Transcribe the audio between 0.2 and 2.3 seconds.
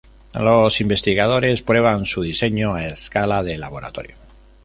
Los investigadores prueban su